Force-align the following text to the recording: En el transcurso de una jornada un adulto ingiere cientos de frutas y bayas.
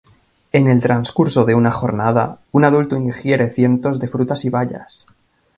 En 0.51 0.67
el 0.67 0.81
transcurso 0.81 1.45
de 1.45 1.53
una 1.53 1.71
jornada 1.71 2.39
un 2.51 2.63
adulto 2.65 2.97
ingiere 2.97 3.51
cientos 3.51 3.99
de 3.99 4.07
frutas 4.07 4.43
y 4.45 4.49
bayas. 4.49 5.05